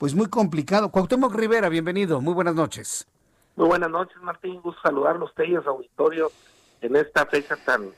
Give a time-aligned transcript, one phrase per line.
[0.00, 0.90] Pues muy complicado.
[0.90, 2.22] Cuauhtémoc Rivera, bienvenido.
[2.22, 3.06] Muy buenas noches.
[3.54, 4.58] Muy buenas noches, Martín.
[4.62, 6.32] Gusto saludarlos a ustedes, auditorio,
[6.80, 7.90] en esta fecha tan,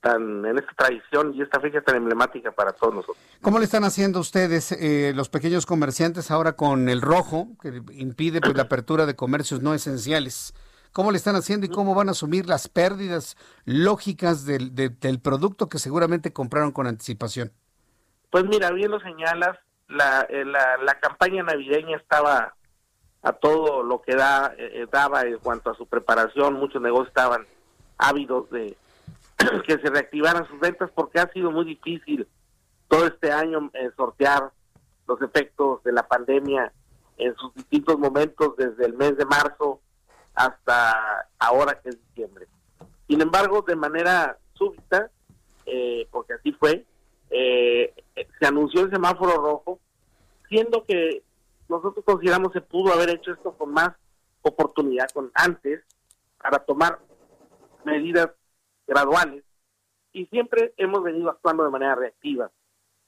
[0.00, 3.16] tan, en esta tradición y esta fecha tan emblemática para todos nosotros.
[3.42, 8.40] ¿Cómo le están haciendo ustedes eh, los pequeños comerciantes ahora con el rojo, que impide
[8.40, 10.54] pues, la apertura de comercios no esenciales?
[10.92, 15.68] ¿Cómo le están haciendo y cómo van a asumir las pérdidas lógicas del, del producto
[15.68, 17.50] que seguramente compraron con anticipación?
[18.30, 22.54] Pues mira, bien lo señalas, la, eh, la, la, campaña navideña estaba
[23.22, 27.46] a todo lo que da, eh, daba en cuanto a su preparación, muchos negocios estaban
[27.98, 28.76] ávidos de
[29.66, 32.28] que se reactivaran sus ventas porque ha sido muy difícil
[32.88, 34.50] todo este año eh, sortear
[35.06, 36.72] los efectos de la pandemia
[37.16, 39.80] en sus distintos momentos desde el mes de marzo
[40.34, 42.46] hasta ahora que es diciembre.
[43.06, 45.10] Sin embargo, de manera súbita,
[46.10, 46.84] porque así fue,
[47.30, 49.80] eh, se anunció el semáforo rojo,
[50.48, 51.22] siendo que
[51.68, 53.90] nosotros consideramos se pudo haber hecho esto con más
[54.42, 55.82] oportunidad, con antes,
[56.38, 57.00] para tomar
[57.84, 58.30] medidas
[58.86, 59.42] graduales,
[60.12, 62.50] y siempre hemos venido actuando de manera reactiva.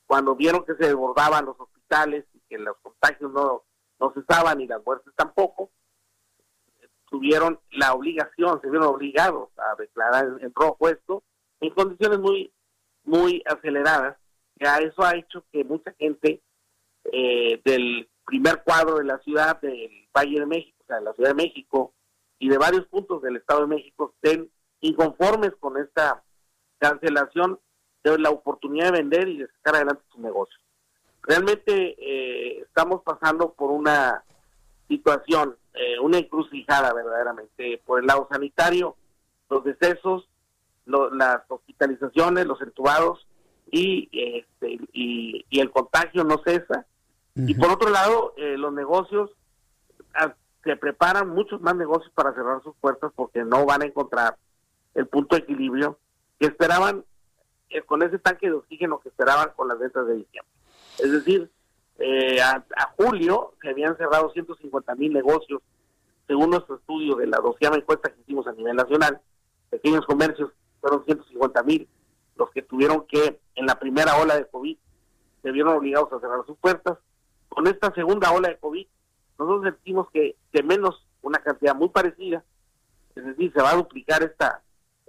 [0.06, 3.62] Cuando vieron que se desbordaban los hospitales y que los contagios no,
[4.00, 5.70] no cesaban y las muertes tampoco,
[7.08, 11.22] tuvieron la obligación, se vieron obligados a declarar en rojo esto
[11.60, 12.52] en condiciones muy
[13.04, 14.16] muy aceleradas.
[14.56, 16.42] Ya eso ha hecho que mucha gente
[17.12, 21.12] eh, del primer cuadro de la ciudad del Valle de México, o sea, de la
[21.12, 21.92] Ciudad de México
[22.38, 24.50] y de varios puntos del Estado de México estén
[24.80, 26.22] inconformes con esta
[26.78, 27.58] cancelación
[28.02, 30.58] de la oportunidad de vender y de sacar adelante su negocio.
[31.22, 34.22] Realmente eh, estamos pasando por una
[34.88, 38.96] situación, eh, una encrucijada verdaderamente, por el lado sanitario,
[39.48, 40.28] los decesos
[40.86, 43.26] las hospitalizaciones, los entubados
[43.70, 46.86] y, este, y, el contagio no cesa.
[47.34, 49.30] Y por otro lado, eh, los negocios
[50.14, 50.34] ah,
[50.64, 54.36] se preparan muchos más negocios para cerrar sus puertas porque no van a encontrar
[54.94, 55.98] el punto de equilibrio
[56.40, 57.04] que esperaban
[57.68, 60.52] eh, con ese tanque de oxígeno que esperaban con las ventas de diciembre.
[60.98, 61.50] Es decir,
[61.98, 65.60] eh, a, a, julio se habían cerrado 150 mil negocios,
[66.26, 69.20] según nuestro estudio de la doceava encuesta que hicimos a nivel nacional,
[69.68, 70.50] pequeños comercios
[70.80, 71.86] fueron 150 mil
[72.36, 74.76] los que tuvieron que, en la primera ola de COVID,
[75.42, 76.98] se vieron obligados a cerrar sus puertas.
[77.48, 78.86] Con esta segunda ola de COVID,
[79.38, 82.44] nosotros sentimos que de menos una cantidad muy parecida,
[83.14, 84.62] es decir, se va a duplicar esta,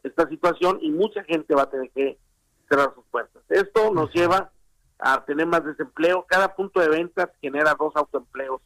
[0.03, 2.17] esta situación y mucha gente va a tener que
[2.69, 3.43] cerrar sus puertas.
[3.49, 4.51] Esto nos lleva
[4.99, 6.25] a tener más desempleo.
[6.27, 8.61] Cada punto de venta genera dos autoempleos.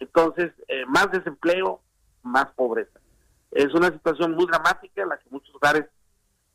[0.00, 1.80] Entonces, eh, más desempleo,
[2.22, 2.98] más pobreza.
[3.50, 5.86] Es una situación muy dramática en la que muchos hogares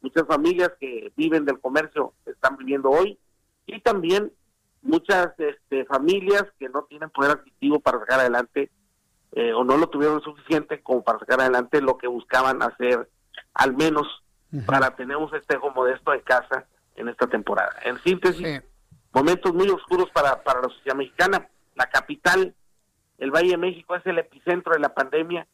[0.02, 3.18] muchas familias que viven del comercio están viviendo hoy
[3.66, 4.32] y también
[4.82, 8.70] muchas este, familias que no tienen poder adquisitivo para sacar adelante
[9.34, 13.10] eh, o no lo tuvieron suficiente como para sacar adelante lo que buscaban hacer
[13.54, 14.08] al menos
[14.66, 16.66] para tener un festejo modesto en casa
[16.96, 17.76] en esta temporada.
[17.84, 18.62] En síntesis,
[19.14, 21.50] momentos muy oscuros para, para la sociedad mexicana.
[21.76, 22.56] La capital,
[23.18, 25.48] el Valle de México, es el epicentro de la pandemia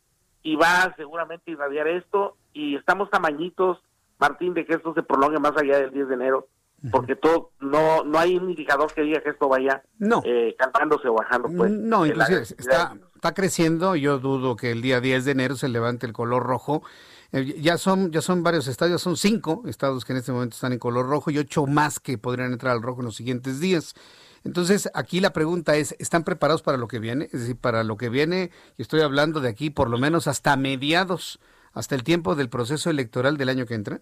[0.43, 3.79] y va seguramente a irradiar esto y estamos tamañitos
[4.19, 6.47] Martín, de que esto se prolongue más allá del 10 de enero,
[6.91, 10.21] porque todo no no hay un indicador que diga que esto vaya no.
[10.25, 11.49] eh, cantándose o bajando.
[11.55, 15.69] Pues, no, inclusive está, está creciendo, yo dudo que el día 10 de enero se
[15.69, 16.83] levante el color rojo.
[17.31, 20.73] Eh, ya son ya son varios estados, son cinco estados que en este momento están
[20.73, 23.95] en color rojo y ocho más que podrían entrar al rojo en los siguientes días.
[24.43, 27.25] Entonces, aquí la pregunta es, ¿están preparados para lo que viene?
[27.31, 30.57] Es decir, para lo que viene, y estoy hablando de aquí por lo menos hasta
[30.57, 31.39] mediados
[31.73, 34.01] hasta el tiempo del proceso electoral del año que entra?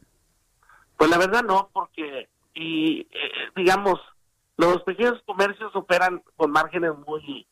[1.02, 4.00] Pues la verdad no, porque, y eh, digamos,
[4.56, 7.48] los pequeños comercios operan con márgenes muy,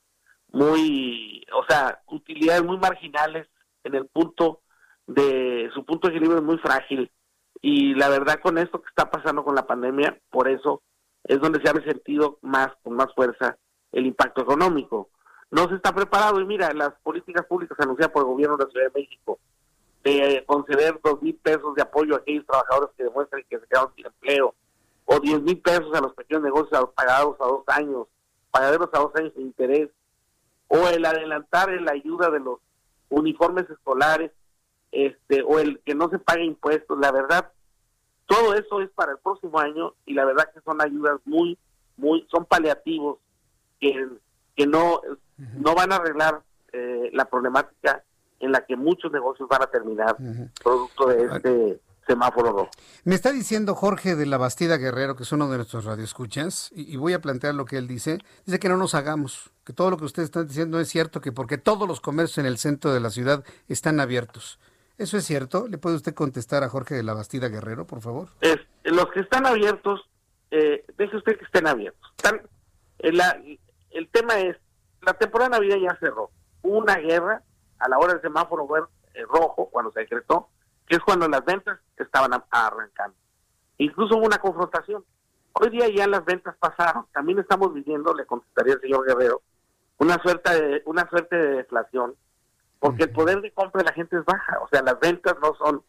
[0.51, 3.47] muy, o sea, utilidades muy marginales
[3.83, 4.61] en el punto
[5.07, 7.11] de, su punto de equilibrio es muy frágil.
[7.59, 10.83] Y la verdad con esto que está pasando con la pandemia, por eso
[11.23, 13.57] es donde se ha resentido más, con más fuerza,
[13.91, 15.09] el impacto económico.
[15.49, 18.69] No se está preparado y mira, las políticas públicas anunciadas por el gobierno de la
[18.69, 19.39] Ciudad de México
[20.17, 23.93] de conceder dos mil pesos de apoyo a aquellos trabajadores que demuestran que se quedaron
[23.95, 24.55] sin empleo,
[25.05, 28.07] o diez mil pesos a los pequeños negocios pagados a dos años,
[28.51, 29.89] pagaderos a dos años de interés,
[30.67, 32.59] o el adelantar la ayuda de los
[33.09, 34.31] uniformes escolares,
[34.91, 37.51] este, o el que no se pague impuestos, la verdad,
[38.25, 41.57] todo eso es para el próximo año y la verdad que son ayudas muy,
[41.97, 43.17] muy, son paliativos
[43.79, 44.07] que,
[44.55, 45.01] que no,
[45.37, 46.41] no van a arreglar
[46.71, 48.03] eh, la problemática
[48.39, 50.17] en la que muchos negocios van a terminar
[50.63, 52.69] producto de este semáforo rojo.
[53.03, 56.91] Me está diciendo Jorge de la Bastida Guerrero, que es uno de nuestros radioescuchas, y,
[56.91, 58.17] y voy a plantear lo que él dice.
[58.45, 61.31] Dice que no nos hagamos, que todo lo que ustedes están diciendo es cierto, que
[61.31, 64.59] porque todos los comercios en el centro de la ciudad están abiertos.
[64.97, 65.67] ¿Eso es cierto?
[65.69, 68.27] ¿Le puede usted contestar a Jorge de la Bastida Guerrero, por favor?
[68.41, 70.01] Es, los que están abiertos,
[70.51, 72.11] eh, deje usted que estén abiertos.
[72.17, 72.41] Están,
[72.99, 73.59] eh,
[73.91, 74.57] el tema es,
[75.01, 76.31] la temporada de Navidad ya cerró.
[76.63, 77.43] Hubo una guerra
[77.79, 78.67] a la hora del semáforo
[79.13, 80.49] eh, rojo, cuando se decretó,
[80.87, 83.15] que es cuando las ventas estaban arrancando.
[83.77, 85.03] Incluso hubo una confrontación.
[85.53, 87.05] Hoy día ya las ventas pasaron.
[87.13, 89.41] También estamos viviendo, le contestaría el señor Guerrero,
[89.97, 92.15] una suerte de, una suerte de deflación
[92.79, 95.53] porque el poder de compra de la gente es baja, o sea, las ventas no
[95.55, 95.83] son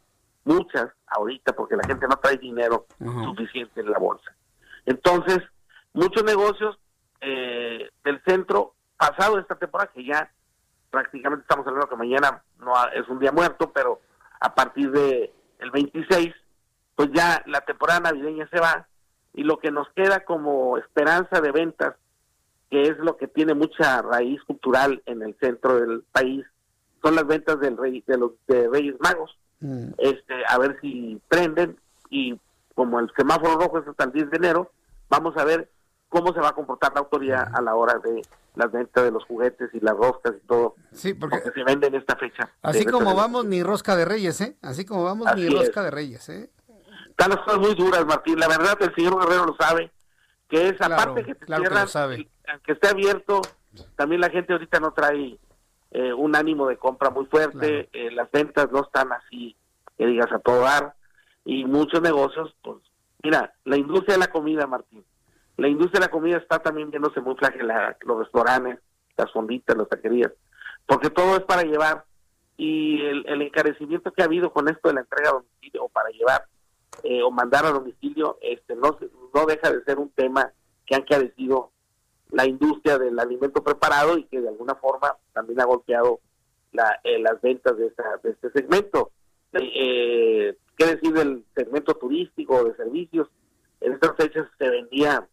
[0.44, 4.34] muchas ahorita porque la gente no trae dinero suficiente en la bolsa.
[4.86, 5.38] Entonces,
[5.92, 6.78] muchos negocios
[7.20, 10.32] eh, del centro, pasado esta temporada, que ya
[10.90, 14.00] prácticamente estamos hablando que mañana no es un día muerto, pero
[14.40, 16.34] a partir de el 26,
[16.96, 18.86] pues ya la temporada navideña se va
[19.34, 21.94] y lo que nos queda como esperanza de ventas,
[22.70, 26.44] que es lo que tiene mucha raíz cultural en el centro del país,
[27.02, 29.36] son las ventas del rey, de los de Reyes Magos.
[29.60, 29.92] Mm.
[29.98, 31.78] Este, a ver si prenden
[32.10, 32.38] y
[32.74, 34.70] como el semáforo rojo es hasta el 10 de enero,
[35.08, 35.68] vamos a ver
[36.10, 38.20] cómo se va a comportar la autoridad a la hora de
[38.56, 40.74] las ventas de los juguetes y las roscas y todo.
[40.92, 42.50] Sí, porque se vende en esta fecha.
[42.60, 44.58] Así como vamos, ni rosca de reyes, ¿eh?
[44.60, 46.50] Así como vamos, ni rosca de reyes, ¿eh?
[47.08, 48.38] Están las cosas muy duras, Martín.
[48.38, 49.90] La verdad, el señor Guerrero lo sabe,
[50.48, 51.86] que esa parte que te cierran,
[52.48, 53.40] aunque esté abierto,
[53.96, 55.38] también la gente ahorita no trae
[55.92, 59.56] eh, un ánimo de compra muy fuerte, eh, las ventas no están así,
[59.96, 60.94] que digas, a todo dar,
[61.44, 62.78] y muchos negocios, pues,
[63.22, 65.04] mira, la industria de la comida, Martín,
[65.60, 68.78] la industria de la comida está también viéndose muy flagelada, los restaurantes,
[69.16, 70.32] las fonditas, las taquerías,
[70.86, 72.04] porque todo es para llevar,
[72.56, 76.08] y el, encarecimiento que ha habido con esto de la entrega a domicilio, o para
[76.10, 76.46] llevar,
[77.02, 78.98] eh, o mandar a domicilio, este no,
[79.34, 80.50] no deja de ser un tema
[80.86, 81.72] que han carecido
[82.30, 86.20] la industria del alimento preparado y que de alguna forma también ha golpeado
[86.72, 87.92] la, eh, las ventas de,
[88.22, 89.10] de este segmento.
[89.52, 93.28] Eh, ¿Qué decir del segmento turístico de servicios?
[93.80, 95.26] En estas fechas se vendía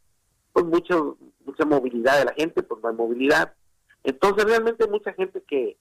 [0.57, 3.53] pues mucho, mucha movilidad de la gente, pues no hay movilidad.
[4.03, 5.77] Entonces realmente mucha gente que,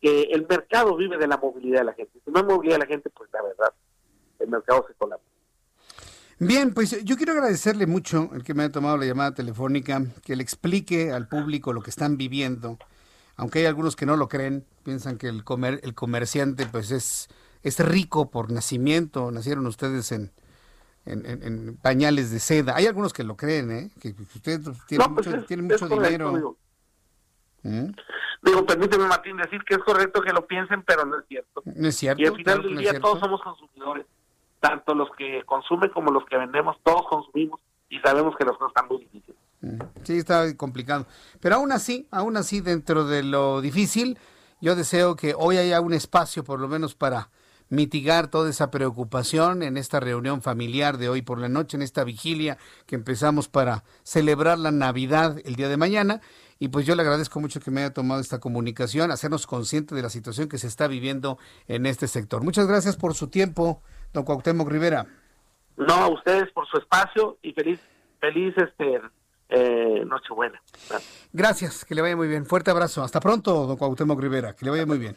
[0.00, 2.18] que el mercado vive de la movilidad de la gente.
[2.24, 3.74] Si no hay movilidad de la gente, pues la verdad,
[4.38, 5.26] el mercado se colapsa.
[6.38, 10.36] Bien, pues yo quiero agradecerle mucho el que me haya tomado la llamada telefónica, que
[10.36, 12.78] le explique al público lo que están viviendo,
[13.36, 17.28] aunque hay algunos que no lo creen, piensan que el, comer, el comerciante pues es,
[17.62, 20.32] es rico por nacimiento, nacieron ustedes en,
[21.08, 22.76] en, pañales de seda.
[22.76, 23.90] Hay algunos que lo creen, ¿eh?
[24.00, 26.32] que ustedes tienen pues mucho, tienen mucho dinero.
[26.32, 26.56] Digo.
[27.62, 27.90] ¿Mm?
[28.42, 28.66] digo.
[28.66, 31.62] permíteme Martín decir que es correcto que lo piensen, pero no es cierto.
[31.64, 32.22] No es cierto.
[32.22, 34.06] Y al final del día todos somos consumidores
[34.60, 38.68] tanto los que consumen como los que vendemos, todos consumimos y sabemos que las cosas
[38.68, 39.36] están muy difíciles.
[39.60, 41.06] Mm, sí, está complicado.
[41.40, 44.18] Pero aún así, aún así, dentro de lo difícil,
[44.60, 47.30] yo deseo que hoy haya un espacio, por lo menos, para
[47.70, 52.04] mitigar toda esa preocupación en esta reunión familiar de hoy por la noche, en esta
[52.04, 56.20] vigilia que empezamos para celebrar la Navidad el día de mañana.
[56.58, 60.02] Y pues yo le agradezco mucho que me haya tomado esta comunicación, hacernos consciente de
[60.02, 62.42] la situación que se está viviendo en este sector.
[62.42, 63.80] Muchas gracias por su tiempo,
[64.12, 65.06] don Cuauhtémoc Rivera.
[65.76, 67.78] No, a ustedes por su espacio y feliz,
[68.18, 69.00] feliz este,
[69.50, 70.60] eh, Nochebuena.
[71.32, 71.84] Gracias.
[71.84, 72.44] que le vaya muy bien.
[72.44, 73.04] Fuerte abrazo.
[73.04, 75.16] Hasta pronto, don Cuauhtémoc Rivera, que le vaya muy bien.